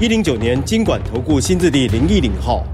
[0.00, 2.66] 一零九年金管投顾新字第零一零号。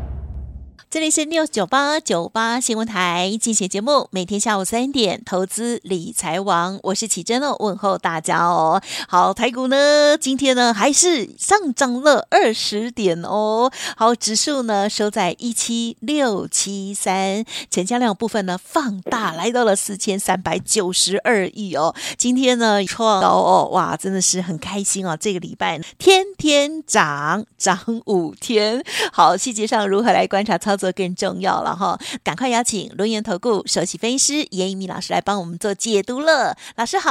[0.91, 8.83] 这里是六九八九八新闻台进行节目，每天下午三点，投资理财王，我是启真哦，问候大家哦。
[9.07, 13.71] 好，台股呢，今天呢还是上涨了二十点哦。
[13.97, 21.95] 好，指数呢收在一七六七三，成交量部分呢放大，来到了四千三百九十二亿哦。
[22.19, 25.17] 今天呢创高哦，哇，真的是很开心哦。
[25.17, 28.85] 这个礼拜天天涨，涨五天。
[29.13, 30.91] 好，细节上如何来观察操作？
[30.91, 36.57] 做更重要了哈，赶快邀请轮源投顾首席分析师严一民老师来帮我们做解读了。
[36.75, 37.11] 老师好，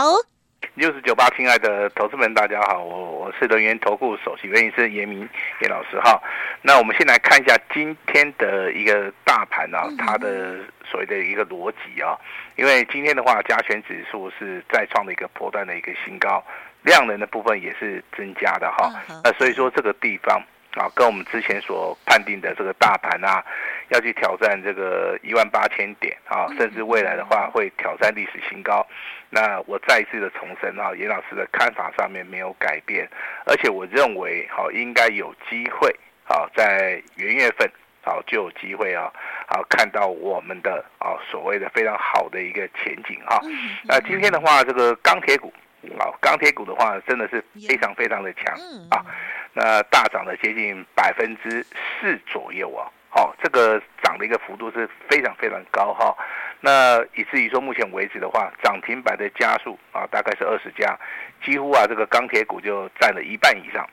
[0.73, 5.19] 六十九八，亲爱的投资们，大家好，我我是轮源投顾首席分析师严明
[5.61, 6.19] 严老师哈。
[6.63, 10.55] 那我们先来看一下今天的一个大盘啊，它的
[10.89, 12.17] 所谓的一个逻辑啊，
[12.57, 16.43] 因为今天的话，加权指数是再创了一个波段的一个新高，
[16.81, 18.91] 量能的部分也是增加的哈。
[19.23, 20.41] 那所以说这个地方。
[20.75, 23.43] 啊，跟我们之前所判定的这个大盘啊，
[23.89, 28.85] 要去挑战这个一万八千点啊，甚至未来的话会挑战历史新高。
[29.31, 33.09] 那我再一次的重申啊，严老师的看法上面没有改变，
[33.45, 35.89] 而且我认为好应该有机会
[36.27, 37.69] 啊，在元月份
[38.03, 39.11] 好就有机会啊，
[39.47, 43.39] 好看到我们的啊所谓的非常好的一个前景哈。
[43.83, 45.51] 那今天的话，这个钢铁股
[45.97, 48.55] 啊，钢铁股的话真的是非常非常的强
[48.91, 49.03] 啊。
[49.53, 56.15] 那大涨了接近百分之四左右啊，好，这个涨的一个幅度是非常非常高哈。
[56.61, 60.97] 那以至于说目前为止的话，涨停板的家数啊，大概是二十家，
[61.43, 63.87] 几乎啊这个钢铁股就占了一半以上。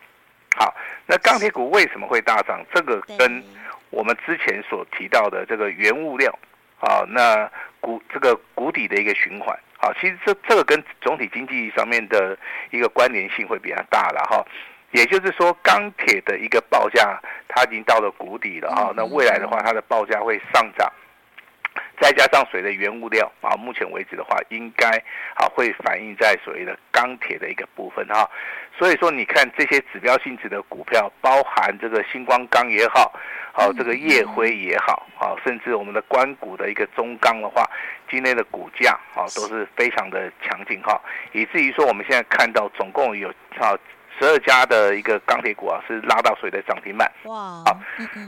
[0.57, 0.75] 好，
[1.07, 2.65] 那钢铁股为什么会大涨？
[2.75, 3.43] 这个跟
[3.91, 6.37] 我们之前所提到的这个原物料
[6.81, 7.51] 啊，那
[7.81, 12.37] 股这个谷底的一个循环，好，其实这这个跟总体经济上面的
[12.71, 14.45] 一个关联性会比较大了哈。
[14.97, 20.91] 也就是说，钢铁的一个报价它已经到了谷底了哈，那未来的话，它的报价会上涨，
[22.01, 24.89] 再加上水的原物料啊，目前为止的话，应该
[25.35, 28.27] 啊会反映在所谓的钢铁的一个部分哈。
[28.79, 33.13] 所以说，你看这些指标性质的股票，包含这个星光钢也好，
[33.53, 37.71] 好这个夜辉也好，好甚至我们的关谷的一个中钢的话，
[38.11, 40.99] 今天的股价啊都是非常的强劲哈，
[41.33, 43.29] 以至于说我们现在看到总共有
[43.59, 43.77] 啊。
[44.19, 47.11] 十二家的一个钢铁股啊，是拉到水的涨停板。
[47.25, 47.79] 哇，好，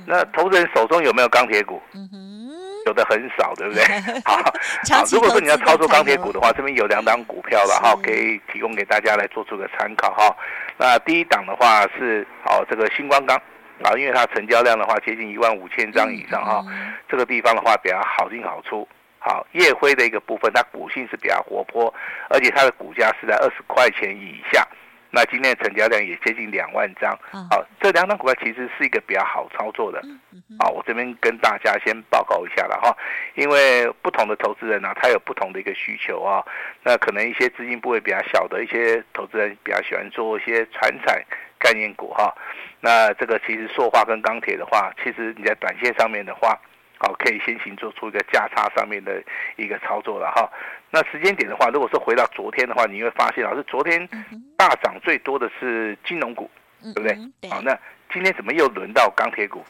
[0.07, 1.83] 那投资人手中有没有钢铁股？
[1.95, 2.51] 嗯哼，
[2.87, 3.83] 有的很少，对不对？
[4.25, 10.37] 好，好，如果说你要操作钢铁股的话，这边有两档股票了哈，可以提供给大家来做出个参考哈。
[10.77, 13.37] 那第一档的话是哦这个星光钢
[13.83, 16.65] 啊，因为它成交量的话接近一万五千张以上哈，
[17.09, 18.87] 这个地方的话比较好进好出。
[19.21, 21.93] 好，夜辉的一个部分，它股性是比较活泼，
[22.31, 24.67] 而且它的股价是在二十块钱以下。
[25.11, 29.99] 那今天的成交量也接近两万张，好，这两档股票其实是一个比较好操作的，
[30.59, 32.95] 啊，我这边跟大家先报告一下了哈，
[33.35, 36.45] 因为不同的投资人呢，他有不同的一个需求啊，
[36.83, 41.23] 那可能一些资金部位比较小的一些投资人比较喜欢做一些传产
[41.59, 42.35] 概念股哈，
[42.81, 46.59] 那这个其实塑化跟钢铁的话，其实你在短线上面的话。
[46.99, 49.23] 好，可以先行做出一个价差上面的
[49.57, 50.51] 一个操作了哈。
[50.91, 54.09] 那时间点的话，如果是回到昨天的话，你会发现老师昨天
[54.57, 56.51] 大涨最多的是金融股，
[56.83, 57.17] 对不对？
[57.49, 57.79] 好，那
[58.13, 59.65] 今天怎么又轮到钢铁股？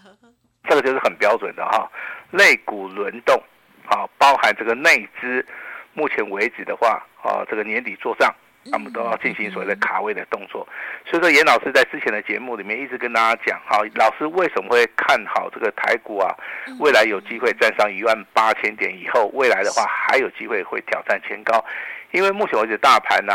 [0.68, 1.90] 这个就是很标准的哈，
[2.30, 3.40] 类股轮动，
[3.84, 5.46] 好，包含这个内资，
[5.94, 8.34] 目前为止的话，啊，这个年底做账。
[8.70, 10.66] 他们都要进行所谓的卡位的动作，
[11.04, 16.34] 所以说严老师在之前的节目里面一直跟大家讲，好，老师为什么会看好这个台股啊？
[16.80, 21.64] 未来有机会站上一万八千点以后，未来的话还有机会会挑战前高，
[22.10, 23.34] 因为目前为止大盘呢，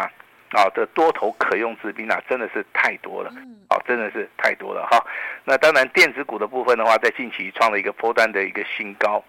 [0.52, 3.32] 啊的多头可用之兵啊真的是太多了，
[3.68, 5.04] 啊真的是太多了哈。
[5.44, 9.24] 那当然电子股的部分的话，在近期创了一个波段的一个新高。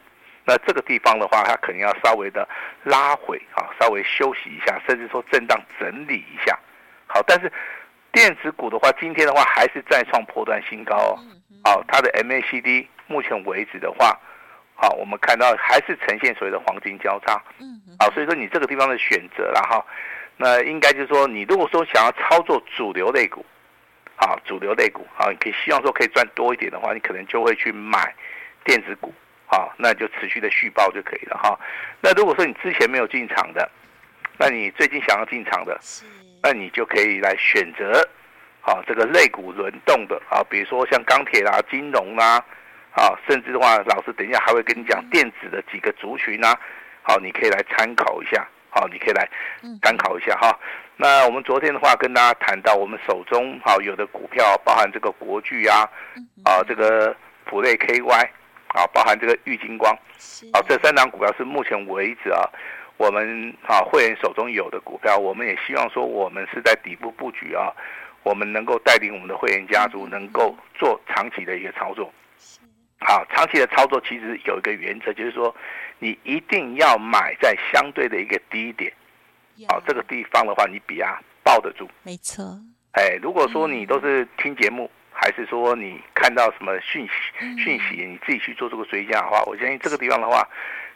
[0.45, 2.49] 那这个地方的话，它肯定要稍微的
[2.83, 6.59] 拉回啊，稍微休息一下，甚至说震荡整理一下。
[7.07, 7.51] 好，但是
[8.11, 11.19] 电子股的话，今天的话还是再创破断新高哦。
[11.65, 14.19] 好，它的 MACD 目前为止的话，
[14.75, 17.41] 好，我们看到还是呈现所谓的黄金交叉。
[17.61, 17.81] 嗯。
[18.01, 19.85] 好，所以说你这个地方的选择了哈，
[20.37, 23.45] 那应该就是说，你如果说想要操作主流类股，
[24.17, 28.13] 好主流类股，好，你可以希望说可以赚多一点的话，你可能就会去买
[28.65, 29.15] 电子股，
[29.53, 31.61] 好，那就持续的续报就可以了哈。
[32.01, 33.71] 那如果说你之前没有进场的，
[34.39, 35.79] 那你最近想要进场的，
[36.43, 38.03] 那你就可以来选择，
[38.63, 42.43] 好这个类股轮动的啊，比如说像钢铁啦、金融啦，
[42.93, 46.59] 啊，甚至的话，老师等一下还会跟你讲电子的几个族群啊，
[47.03, 48.49] 好，你可以来参考一下。
[48.75, 49.29] 好，你可以来
[49.83, 50.59] 参考一下哈。
[50.97, 55.87] 那我们昨天的话跟大家谈到，我们手中好有的股票，包含这个国巨啊，
[56.43, 57.15] 啊这个
[57.45, 58.29] 普瑞 KY，
[58.73, 59.95] 啊包含这个玉金光，
[60.53, 62.49] 啊这三档股票是目前为止啊，
[62.97, 67.73] 我们啊会员手中有的股票，我们也希望说我们是在底部布局啊，
[68.23, 72.13] 我们能够带领我们的会员家族能够做长期的一个操作。
[73.01, 75.55] 好，长期的操作其实有一个原则，就是说。
[76.05, 78.93] 你一定要买在相对的一个低点，
[79.69, 81.89] 好，这个地方的话，你比啊抱得住。
[82.03, 82.45] 没错。
[82.95, 84.91] 哎，如果说你都是听节目，
[85.23, 90.45] 还是说你看到什么讯息讯息，你自己去做这个追加的话，我相信这个地方的话，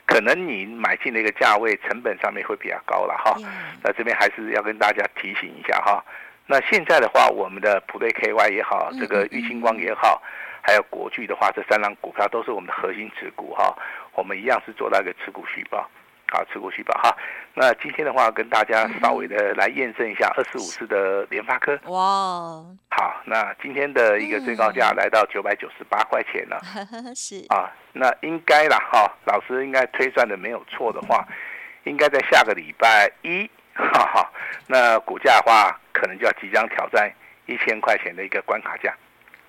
[0.05, 3.37] 可能你买进的一个价位成本上面会比较高了哈。
[3.85, 6.05] 那这边还是要跟大家提醒一下哈。
[6.45, 10.21] 那现在的话，我们的普瑞 KY 也好，这个玉清光也好，
[10.61, 13.73] 还有国巨的话，这三档股票都是我们的核心持股哈。
[14.15, 15.89] 我们一样是做那个持股续报，
[16.29, 17.17] 好，持股续报哈。
[17.55, 21.79] 那今天的话，跟大家稍微的来验证一下二十五四的联发科。
[21.85, 26.61] 哇，好，那今天的一个最高价来到九百九十八块钱了。
[27.15, 31.27] 是啊，那应该啦哈，老师应该推算的没有错的话，
[31.85, 34.31] 应该在下个礼拜一，哈哈，
[34.67, 37.11] 那股价的话，可能就要即将挑战
[37.47, 38.93] 一千块钱的一个关卡价。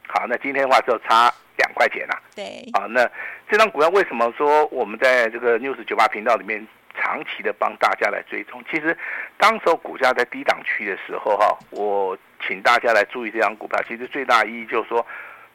[0.08, 2.22] 好，那今天的话就差两块钱了。
[2.36, 3.10] 对，啊，那
[3.50, 6.66] 这张股票为什么说我们在这个 News 九八频道里面
[6.96, 8.64] 长期的帮大家来追踪？
[8.70, 8.98] 其实
[9.38, 13.82] 当时候股价在低档区的时候，哈，我请大家来注意这张股票。
[13.88, 15.06] 其实最大意义就是说，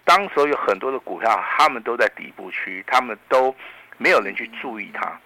[0.04, 3.55] 当时候有很多的股票，他们都在底部区，他们都
[3.98, 5.19] 没有人去注意它，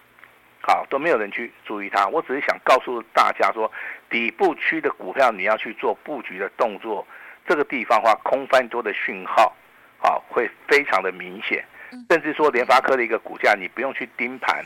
[0.61, 2.07] 好，都没有人去注意它。
[2.09, 3.71] 我只是想告诉大家说，
[4.11, 7.07] 底部区的股票你要去做布局的动作。
[7.49, 9.55] 这个地方的话，空翻多的讯号，
[10.01, 11.65] 啊，会非常的明显，
[12.11, 14.65] 甚至说联发科的一个股价，你不用去盯盘，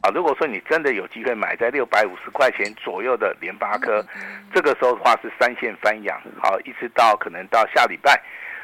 [0.00, 4.04] 啊，如果说你真的有机会买在六百五十块钱左右的联发科，
[4.52, 8.20] 这个时候的话是三线翻扬，好，一直到可能到下礼拜，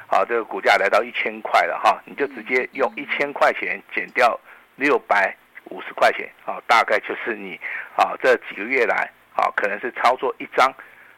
[0.07, 4.39] 好，这个股价来到一千块了哈，你就直接用一千块钱减掉
[4.77, 7.59] 六百五十块钱，啊，大概就是你
[7.97, 10.73] 啊这几个月来，啊，可能是操作一张。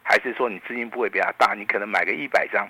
[0.05, 2.67] 还是说你资金部位比较大，你可能买个一百张，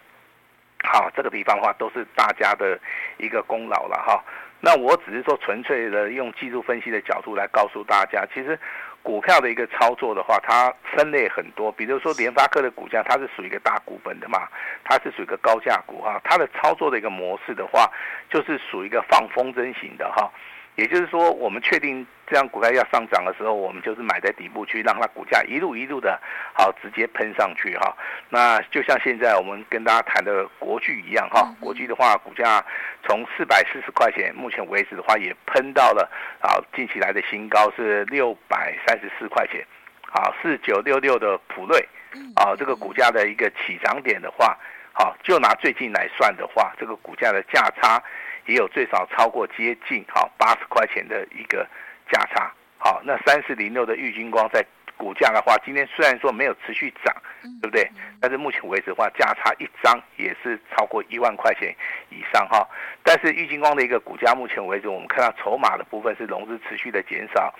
[0.84, 2.80] 好，这个地方的话都是大家的
[3.18, 4.24] 一个功劳了哈。
[4.60, 8.58] 那我只是说纯粹的用技术分析的角度来告诉大家，其实
[9.02, 11.72] 股票的一个操作的话，它分类很多。
[11.72, 14.48] 比如说联发科的股价，它是属于一个大股本的嘛，
[14.86, 16.22] 它是属于一个高价股哈。
[16.24, 17.92] 它的操作的一个模式的话，
[18.30, 20.32] 就是属于一个放风筝型的哈。
[20.75, 26.20] 也就是说，我们确定这样股票要上涨的时候，我们就是买在底部去，让它股价一路一路的
[26.54, 27.96] 好直接喷上去哈。
[28.30, 32.66] 那就像现在我们跟大家谈的国巨一样哈，国巨的话，股价
[33.08, 36.10] 从四百四十块钱，目前为止的话也喷到了
[36.42, 39.64] 啊近期来的新高是六百三十四块钱，
[40.12, 41.88] 啊四九六六的普瑞，
[42.36, 44.58] 啊这个股价的一个起涨点的话，
[44.92, 48.01] 好就拿最近来算的话，这个股价的价差。
[48.46, 51.68] 也有最少超过接近好八十块钱的一个
[52.12, 57.16] 价差，好，那三四零六的玉金光在股价的话，今天虽然说没有持续涨，
[57.62, 57.90] 对不对？
[58.22, 61.76] 但是目前为止的话，价差一张也是超过一万块钱
[62.10, 62.66] 以上哈。
[63.04, 67.54] 但是玉金光的一个股价，目前为止我们看到筹码的部分是融资持续的减少，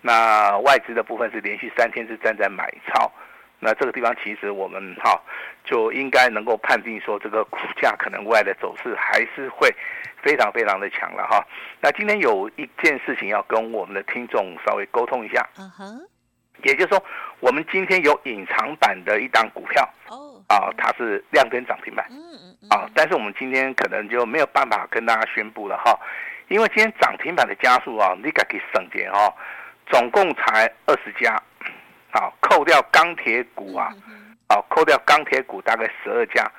[0.00, 3.10] 那外资的部分是连续三天是站在买超。
[3.58, 5.18] 那这个地方其实我们哈
[5.64, 9.74] 就应该能够判定说，这个股价可能未来的走势还是会
[10.26, 11.46] 非常非常的强了哈。
[11.80, 16.00] 那今天有一件事情要跟我们的听众稍微沟通一下，嗯哼，
[16.64, 17.00] 也就是说，
[17.38, 19.88] 我们今天有隐藏版的一档股票。
[20.08, 22.18] 哦，啊，它是亮灯涨停板，嗯
[22.62, 25.96] 嗯，啊，但是我们今天可能就没有办法跟大家宣布了哈，
[26.48, 29.32] 因为今天涨停板的家数啊，你该给省点哦，
[29.88, 31.40] 总共才二十家。
[32.10, 33.92] 好，扣掉钢铁股啊，
[34.48, 36.50] 好，扣掉钢铁股大概十二家，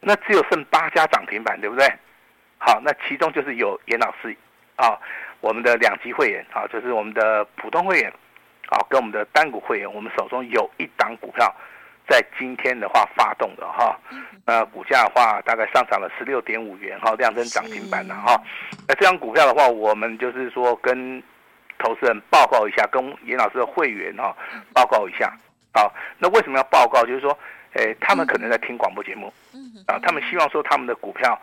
[0.00, 1.86] 那只有剩八家涨停板，对不对？
[2.64, 4.34] 好，那其中就是有严老师
[4.76, 4.96] 啊，
[5.40, 8.10] 我们的两级会员啊，就是我们的普通会员
[8.68, 11.54] 啊，跟我们的单股会员，我们手中有一档股票
[12.08, 13.98] 在今天的话发动的哈，
[14.46, 18.40] 那股价的话大概上涨了十六点五元哈，量增涨停板了哈，
[18.88, 21.22] 那这张股票的话，我们就是说跟。
[21.76, 24.34] 投资人报告一下，跟严老师的会员哈
[24.72, 25.30] 报告一下。
[25.74, 27.04] 好，那为什么要报告？
[27.04, 27.36] 就是说，
[27.72, 29.26] 诶，他们可能在听广播节目，
[29.86, 31.38] 啊，他们希望说他们的股票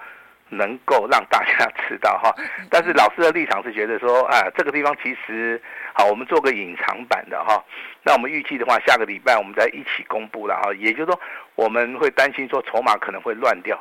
[0.52, 2.34] 能够让大家知道哈。
[2.70, 5.60] 但是老师的立场是觉得说，啊，这个地方其实
[5.94, 7.64] 好，我们做个隐藏版的哈。
[8.04, 10.74] 那我们预计的话，下个礼拜我们再一起公布了哈。
[10.76, 11.20] 也就是说，
[11.56, 13.76] 我们会担心说筹码可能会乱掉，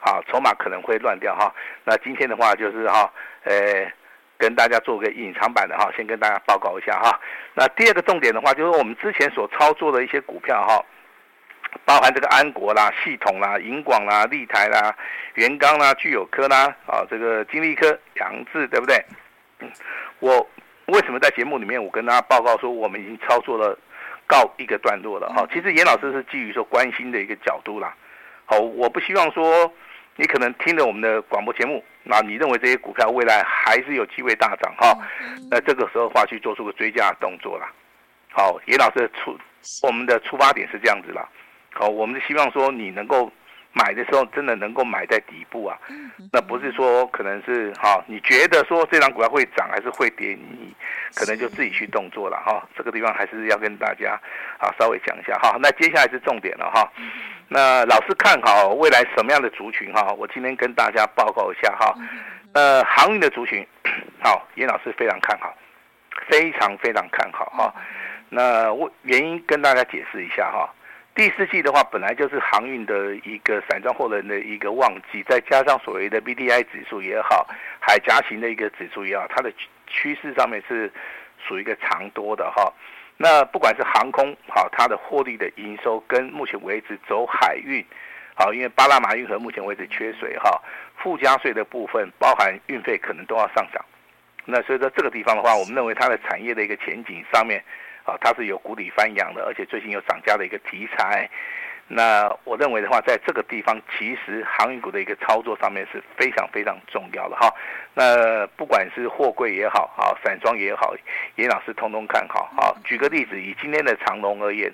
[0.00, 1.54] 啊，筹码可能会乱掉哈。
[1.84, 3.12] 那今天的话就是哈，
[3.44, 3.86] 呃，
[4.38, 7.20] 跟大家做个隐藏版的哈，先跟大家报告一下哈。
[7.54, 10.84] 那第二个重点的话，就是我们之前所操作的一些股票哈。
[11.84, 14.94] 包含这个安国啦、系统啦、银广啦、立台啦、
[15.34, 19.02] 元刚啦、聚友科啦，啊，这个金利科、杨志，对不对？
[19.60, 19.70] 嗯，
[20.20, 20.46] 我
[20.86, 23.78] 为什么在节目里面我跟大家报告说我们已经操作了
[24.26, 25.46] 告一个段落了哈？
[25.52, 27.94] 其实严老师是基于说关心的一个角度啦。
[28.44, 29.72] 好，我不希望说
[30.16, 34.96] 你可能听了我们的广播节目，那你认为这些股票未来还是有机会大涨哈？
[35.50, 37.70] 那这个时候的话去做出个追加的动作啦。
[38.30, 39.38] 好，严老师的出
[39.82, 41.28] 我们的出发点是这样子啦。
[41.74, 43.30] 好，我们是希望说你能够
[43.72, 45.78] 买的时候，真的能够买在底部啊。
[46.32, 50.74] 那不是说可能是哈，你觉得说这张股票会涨还是会跌，你
[51.14, 52.66] 可能就自己去动作了哈。
[52.76, 54.18] 这个地方还是要跟大家
[54.58, 55.56] 啊稍微讲一下哈。
[55.60, 56.90] 那接下来是重点了哈。
[57.48, 60.12] 那老师看好未来什么样的族群哈？
[60.12, 61.94] 我今天跟大家报告一下哈。
[62.54, 63.64] 呃，航运的族群，
[64.24, 65.54] 好，严老师非常看好，
[66.28, 67.74] 非常非常看好哈。
[68.30, 70.68] 那我原因跟大家解释一下哈。
[71.18, 77.44] 第四季的话，本来就是航运的一个散装货轮的一个旺季，再加上所谓的 BDI 指数也好，
[77.80, 79.52] 海峡型的一个指数也好，它的
[79.88, 80.88] 趋势上面是
[81.44, 82.72] 属于一个长多的哈。
[83.16, 87.84] 那不管是航空好，它的获利的营收跟目前为止走海运
[88.36, 90.62] 好，因为巴拿马运河目前为止缺水哈，
[90.98, 93.84] 附加税的部分包含运费可能都要上涨。
[94.44, 97.60] 那所以说这个地方的话，我们认为它的产业的一个前景上面。
[98.08, 101.28] 啊，它是有谷底翻扬的，而且最近有涨价的一个题材。
[101.90, 107.52] 那我认为的话，在这个地方，其实航运股的一个操作上面是非常非常重要的哈。
[107.94, 110.94] 那不管是货柜也好，啊，散装也好，
[111.36, 112.50] 严老师通通看好。
[112.56, 114.72] 好，举个例子，以今天的长龙而言，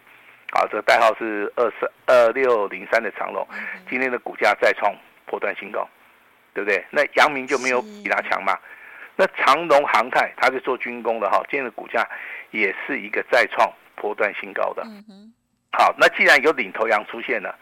[0.53, 3.47] 啊，这个代号是二三二六零三的长龙，
[3.89, 4.93] 今天的股价再创
[5.27, 5.89] 破断新高，
[6.53, 6.85] 对不对？
[6.91, 8.59] 那阳明就没有比它强嘛？
[9.17, 12.05] 那长龙航太，它是做军工的哈，今天的股价
[12.55, 14.87] 也是一个再创波段新高的。
[15.73, 17.53] 好，那既然有领头羊出现了，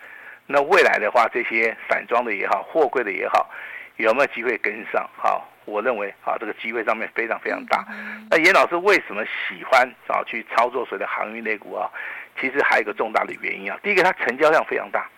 [0.47, 3.49] 那未来的话，这些散装的也好，货柜的也好，
[3.97, 5.09] 有没有机会跟上？
[5.17, 7.87] 好，我认为啊，这个机会上面非常非常大。
[8.31, 11.91] 那严老师为什么喜欢啊去操作所谓的航运类股啊？
[12.39, 15.09] 其实还有一个重大的原因啊，第一个它成交量非常大，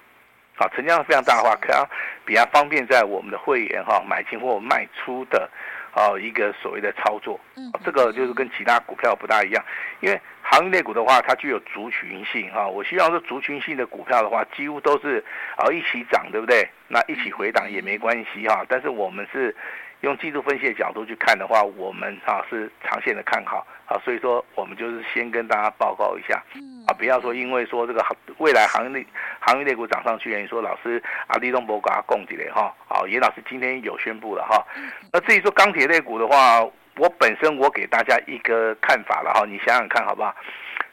[0.54, 1.84] 好，成交量非常大的话，可能
[2.24, 5.50] 比较方便在我们的会员哈买进或卖出的。
[5.94, 7.40] 哦，一个所谓的操作，
[7.84, 9.64] 这个就是跟其他股票不大一样，
[10.00, 12.66] 因为行业类股的话，它具有族群性哈。
[12.66, 15.24] 我希望说族群性的股票的话，几乎都是
[15.56, 16.68] 啊一起涨，对不对？
[16.88, 18.64] 那一起回档也没关系哈。
[18.68, 19.54] 但是我们是。
[20.00, 26.42] 用技术分析的角度去看的话，我们啊是长线的看好啊，所以说我们就是先跟大家报告一下，
[26.86, 28.04] 啊，不要说因为说这个
[28.38, 29.06] 未来行业内
[29.40, 34.64] 行业内股涨上去，你说老师啊，立东博给他供给了哈，好，严老师今天有宣布了哈。
[35.12, 36.62] 那至于说钢铁类股的话，
[36.96, 40.34] 我本身我给大家一个看法了哈，你想想看好不好？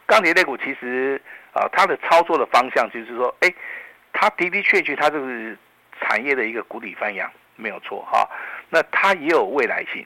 [0.05, 1.21] 钢铁类股其实
[1.53, 3.53] 啊，它的操作的方向就是说，哎，
[4.11, 5.57] 它的的确确它就是
[6.01, 8.29] 产业的一个谷底翻扬，没有错哈。
[8.69, 10.05] 那它也有未来性，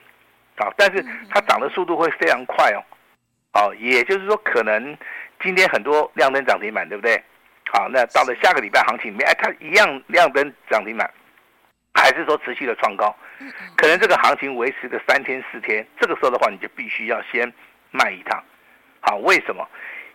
[0.56, 2.80] 啊，但是它涨的速度会非常快哦，
[3.52, 4.96] 好，也就是说可能
[5.40, 7.22] 今天很多亮灯涨停板，对不对？
[7.72, 11.10] 好，那到了下个礼拜行情里面，哎，它一样亮灯涨停板，
[11.94, 13.14] 还是说持续的创高？
[13.76, 17.52] 可能这个行情维持个三天四天，这个时候的话，你就必须要先
[17.90, 18.42] 卖一趟，
[19.00, 19.68] 好，为什么？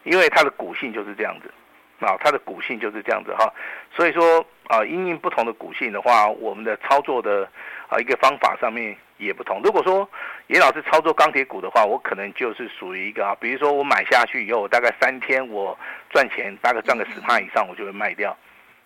[0.04, 1.54] 因为它的股性就是这样子。
[2.02, 3.52] 啊，它的股性就是这样子哈，
[3.96, 7.48] 所以说啊，因应不同的股性的话，我们的操作的
[7.88, 9.62] 啊一个方法上面也不同。
[9.64, 10.10] 如果说
[10.48, 15.78] 严老师操作钢铁股的话，我可能就是属于一个啊，比如说我买下去以后，大概三天我
[16.10, 18.36] 赚钱，大概赚个十趴以上，我就会卖掉。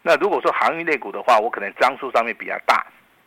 [0.01, 2.85] 那如果说航运类股的话，我可能张数上面比较大，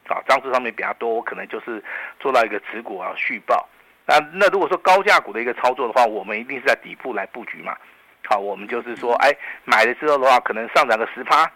[0.08, 1.82] 啊，张数上面比较多，我可能就是
[2.20, 3.66] 做到一个持股啊续报。
[4.06, 7.76] 那那如果说高价股的一个操作的话，我们一定是在底部来布局嘛。
[8.24, 9.30] 好，我们就是说，哎，
[9.64, 11.50] 买了之后的话，可能上涨个十趴，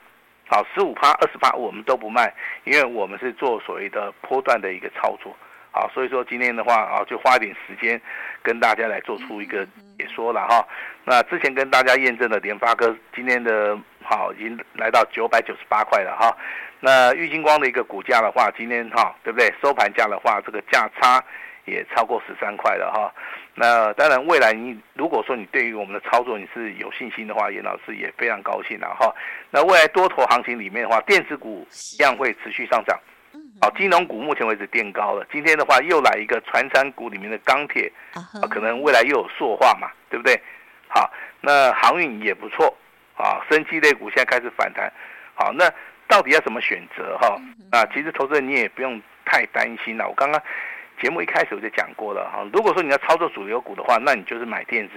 [0.48, 2.32] 好，十五趴、二十趴，我们都不卖，
[2.64, 5.36] 因为我们是做所谓的波段的一个操作，
[5.70, 8.00] 好，所以说今天的话啊，就花一点时间
[8.42, 9.66] 跟大家来做出一个
[9.98, 10.66] 解说了哈。
[11.04, 16.34] 那之前跟大家验证的联发科今天的好已经来到九百九十八块了哈。
[16.80, 19.52] 那玉金光的一个股价的话，今天哈，对不对？
[19.62, 21.22] 收盘价的话，这个价差
[21.64, 23.12] 也超过十三块了哈。
[23.54, 29.14] 那当然，未来你如果说你对于我们的操作你是有信心的话，严老师也非常高兴了哈。
[29.50, 31.66] 那未来多头行情里面的话，电子股
[31.98, 32.98] 一样会持续上涨。
[33.60, 35.24] 好，金融股目前为止垫高了。
[35.30, 40.38] 今天的话又来一个传产股里面的钢铁，啊，可能未来又有塑化嘛，对不对？
[40.88, 42.76] 好，那航运也不错
[43.16, 44.92] 啊，生机类股现在开始反弹。
[45.34, 45.70] 好，那
[46.08, 47.40] 到底要怎么选择哈？
[47.70, 50.08] 啊，其实投资人你也不用太担心了。
[50.08, 50.42] 我刚刚
[51.00, 52.46] 节目一开始我就讲过了哈。
[52.52, 54.94] 如果说你要操作主流股的话，那你就是买电子。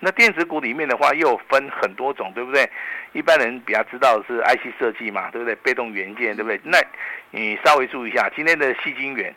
[0.00, 2.68] 那电子股里面的话又分很多种，对不对？
[3.14, 5.56] 一般人比较知道的是 IC 设计嘛，对不对？
[5.56, 6.60] 被动元件，对不对？
[6.62, 6.78] 那
[7.32, 9.34] 你稍微注意一下，今天的矽晶圆，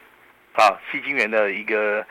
[0.54, 2.06] 啊，矽晶圆的一个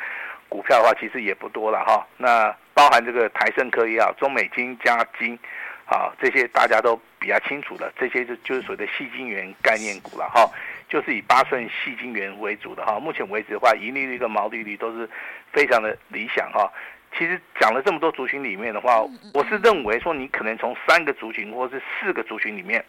[0.49, 2.05] 股票的话，其实也不多了哈。
[2.17, 5.39] 那包含这个台盛科也好，中美金、嘉晶，
[5.87, 10.51] 啊，这些大家都比较清楚的，这些就就是所谓的矽晶圆概念股了哈，
[10.91, 12.99] 就是以八寸细晶圆为主的哈。
[13.01, 15.09] 目前为止的话，盈利率跟毛利率都是
[15.53, 16.71] 非常的理想哈。
[17.17, 19.01] 其实讲了这么多族群里面的话，
[19.33, 22.85] 我是认为说你可能从三个族群或者是四个族群里面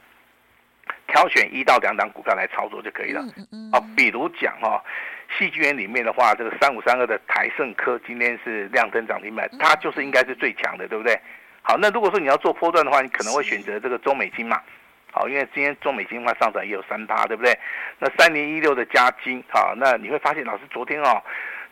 [1.07, 3.21] 挑选一到两档股票来操作就可以了。
[3.71, 4.83] 啊，比如讲哈，
[5.37, 11.19] 矽晶圆里面的话，这个三五三二的台盛科今天是亮灯涨停板，它就是应该是最强的，对不对？
[11.61, 14.59] 好，那如果说你要做波段的话，你可能会选择这个中美金嘛。
[15.11, 17.57] 好，因为今天中美金的话上涨也有三趴，对不对？
[17.99, 21.21] 那三零一六的加金，好，那你会发现老师昨天哦。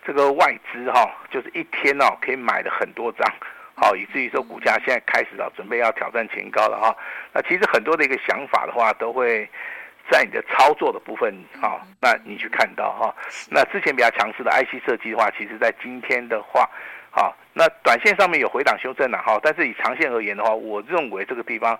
[0.06, 3.34] 这个外资哈，就是一天哦，可以买了很多张，
[3.76, 6.96] 好，以至于说股价现在开始啊，准备要挑战前高了哈。
[7.34, 9.48] 那其实很多的一个想法的话，都会
[10.10, 13.14] 在你的操作的部分哈，那你去看到哈。
[13.52, 16.68] 那之前比较强势的 IC 设计的话，其实在今天的话，
[17.12, 21.78] 好，那短线上面有回档修正了哈，但是以长线而言的话，我认为这个地方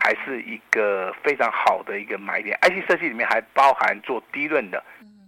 [0.00, 2.58] 还是一个非常好的一个买点。
[2.62, 4.82] IC 设计里面还包含做低润的。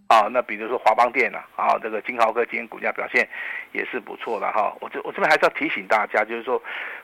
[0.09, 3.29] 啊，那比如说华邦电啊，啊，这个金豪科今天股价表现
[3.73, 4.75] 也是不错的哈。
[4.81, 6.61] 我这我这边还是要提醒大家，就是说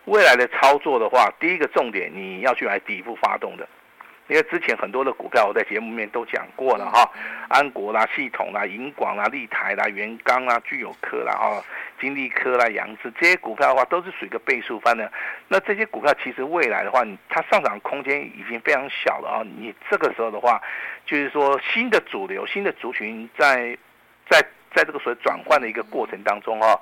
[0.06, 3.68] 未来的操作的话，第一个重点你要去买底部发动的。
[4.28, 7.08] 因为之前很多的股票我在节目里面都讲过了哈，
[7.48, 11.62] 安国啦、系统啦、银广啦、立台啦、元刚啦、聚友科啦、哈、
[12.00, 15.10] 金利科啦、扬志这些股票的话，都是属于一个倍数翻的。
[15.46, 19.42] 那这些股票其实未来的话，你它上涨空间已经非常小了啊。
[19.44, 20.60] 你这个时候的话，
[21.04, 23.78] 就是说新的主流、新的族群在
[24.28, 24.42] 在
[24.74, 26.76] 在这个所谓转换的一个过程当中哈，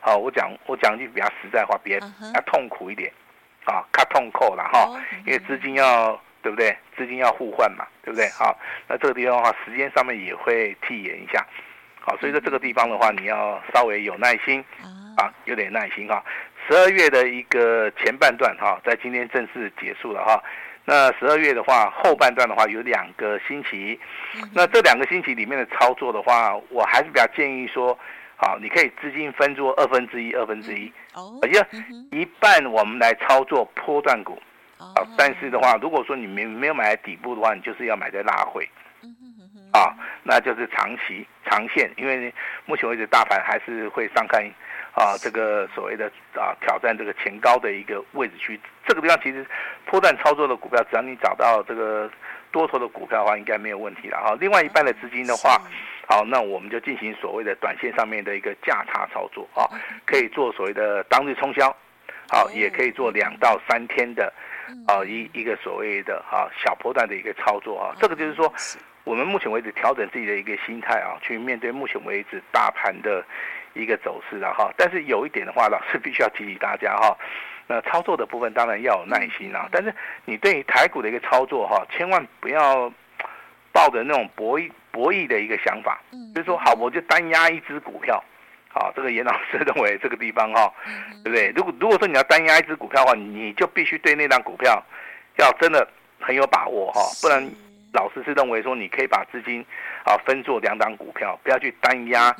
[0.00, 2.06] 好，我讲我讲句比较实在话，比较
[2.44, 3.10] 痛苦一点
[3.64, 6.20] 啊，卡痛扣了哈，因为资金要。
[6.42, 6.76] 对不对？
[6.96, 8.28] 资金要互换嘛，对不对？
[8.30, 11.46] 好，那这个地方的话，时间上面也会替延一下，
[12.00, 14.64] 好，所以说这个地方的话，你要稍微有耐心，
[15.16, 16.24] 啊，有点耐心哈。
[16.68, 20.42] 十二月的一个前半段哈，在今天正式结束了哈。
[20.84, 23.98] 那十二月的话，后半段的话有两个星期，
[24.54, 27.96] 那这两个星期里面的操作的话，我还是比较建议说，
[28.36, 30.92] 好，你可以资金分作二分之一，二分之一，
[31.42, 31.60] 也就
[32.10, 34.40] 一半我们来操作波段股。
[34.80, 38.66] 啊，但是的话，如果说你没没有买在底部的话，你就是要买在拉回，
[39.72, 42.32] 啊，那就是长期长线，因为
[42.64, 44.42] 目前为止大盘还是会上看，
[44.94, 49.46] 啊，这个所谓的啊挑战这个前高的一个位置区，这个地方其实
[49.84, 52.10] 波段操作的股票，只要你找到这个
[52.50, 54.34] 多头的股票的话，应该没有问题了哈。
[54.40, 55.60] 另外一半的资金的话，
[56.08, 59.68] 好，那我们就进行所谓的短线上面的一个价差操作啊，
[60.06, 61.68] 可以做所谓的当日冲销，
[62.30, 64.32] 好，也可以做两到三天的。
[64.86, 68.52] 啊，一一个所谓的哈小波段的一个操作啊，这个就是说，
[69.04, 73.24] 我们目前为止调整自己的一个心态啊，去面对目前为止大盘的
[73.74, 74.72] 一个走势了哈。
[74.76, 77.16] 但是有一点的话，老师 必须要提醒大家哈，
[77.66, 79.68] 那操作的部分当然要有耐心啊。
[79.70, 82.92] 但是你对于台股的一个操作哈，千万不要
[83.72, 86.00] 抱着那种博弈博弈的一个想法，
[86.34, 88.22] 就是说好，我就单压一只股票。
[88.72, 90.72] 好，这个严老师认为 这个地方哈，
[91.24, 91.52] 对不对？
[91.56, 94.80] 如果如果说你要单压一只股票的话，你就必须对那档股票
[95.38, 95.86] 要真的
[96.20, 97.44] 很有把握哈，不然
[97.92, 99.60] 老师是认为说你可以把资金
[100.04, 102.32] 啊分做两档股票，不要去单压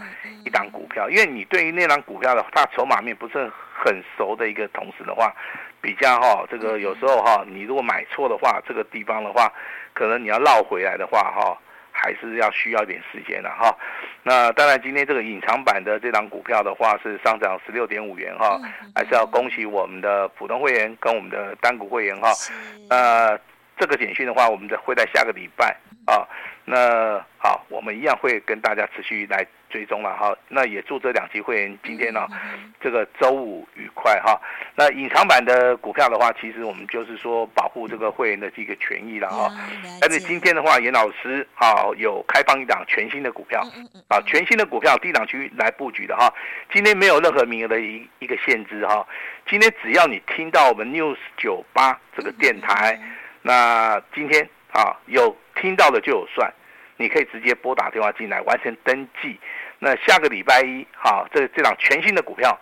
[0.45, 5.35] 一档股票，因为你对于那档股票的它筹码面不是很熟的一个同时的话，
[5.81, 9.53] 比较哈这个有时候哈，你如果买错的话，这个地方的话，
[9.93, 11.59] 可能你要绕回来的话哈。
[12.03, 13.77] 还是要需要一点时间的哈，
[14.23, 18.59] 那当然今天这个隐藏版的这档股票的话是上涨十六点五元哈，
[18.95, 22.33] 还是要恭喜我们的普通会员跟我们的单股会员哈，
[22.89, 23.39] 呃，
[23.77, 25.77] 这个简讯的话我们的会在下个礼拜
[26.11, 26.27] 啊，
[26.65, 30.37] 那好，我们一样会跟大家持续来追踪了哈。
[30.49, 32.27] 那也祝这两期会员今天呢，
[32.81, 34.39] 这个周五愉快哈。
[34.75, 39.51] 那隐藏版的股票的话，其实我们就是说保护这个会员的这个权益了哈。
[40.01, 43.65] 但是今天的话，严老师啊有开放一档全新的股票
[44.09, 46.33] 啊，全新的股票低档区来布局的哈。
[46.73, 49.07] 今天没有任何名额的一一个限制哈。
[49.49, 53.01] 今天只要你听到我们 News 九八这个电台，
[53.43, 56.53] 那今天啊有听到的就有算，
[56.97, 59.39] 你可以直接拨打电话进来完成登记。
[59.79, 62.59] 那下个礼拜一哈，这这档全新的股票，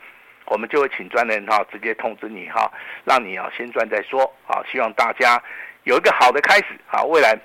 [0.47, 2.71] 我们就会请专人哈直接通知你哈，
[3.05, 4.63] 让你啊先赚再说啊。
[4.71, 5.41] 希望大家
[5.85, 7.39] 有一个好的开始啊，未来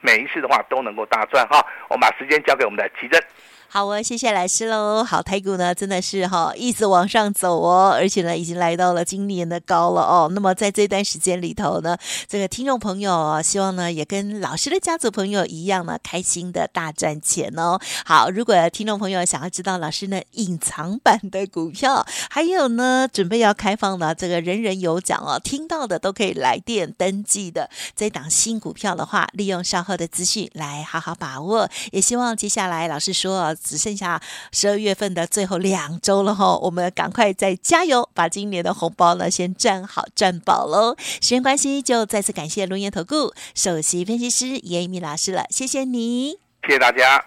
[0.00, 1.64] 每一次的话都能够大赚哈。
[1.88, 3.20] 我们把时间交给我们的奇珍。
[3.68, 5.04] 好哦，谢谢老师喽。
[5.04, 10.30] 好，台股呢真的是哈一直往上走哦，而且呢已经来到了今年的高了哦。
[10.32, 17.78] 那么在这段时间里头呢，这个听众朋友希望呢也跟老师的家族朋友一样呢，开心的大赚钱哦。
[18.06, 31.68] 好，如果听众朋友想要知道老师呢隐藏版的股票，还有呢准备要开放的这个人人有奖哦，听到的都可以来电登记的这档新股票的话，利用稍后的资讯来好好把握。
[31.90, 33.55] 也希望接下来老师说。
[33.62, 34.20] 只剩下
[34.52, 40.96] 十二月份的最后两周了哈，我们赶快再加油，把今年的红包呢先赚好赚饱喽！
[40.98, 47.24] 时间关系，就再次感谢龙岩投顾首席分析师严一米老师了，谢谢你，谢谢大家。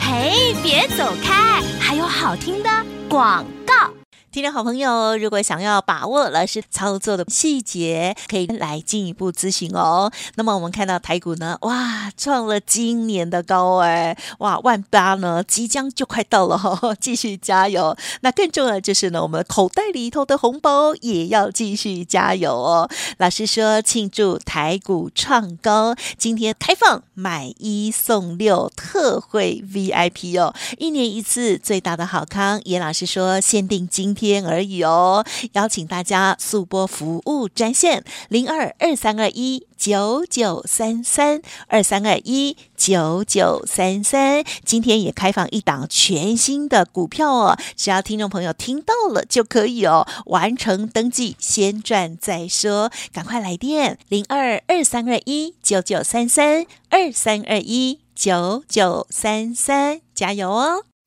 [0.00, 2.70] 嘿，别走开，还有好听的
[3.08, 4.01] 广告。
[4.32, 10.10] 听众好朋友，如果想要把握老师操作的细节，可以来进一步咨询哦。
[10.36, 17.94] 那么我们看到台股呢，哇，创了今年的高哎，哇，万八呢即将就快到了哦，继续加油。
[18.22, 22.54] 那更重要的就是呢，我们口袋里头的红包也要继续加油。
[22.54, 22.88] 哦。
[23.18, 32.58] 老师说庆祝台股创高，今天开放买一送六特惠 VIP 哦，一年一次最大的好康。
[32.64, 34.21] 严老师说限定今天。
[34.22, 60.91] 天而已哦，邀请大家速拨服务专线零二二三二一九九三三二三二一九九三三，今天也开放一档全新的股票哦，只要听众朋友听到了就可以哦，完成登记，先赚再说，赶快来电零二二三二一九九三三二三二一九九三三，加油哦！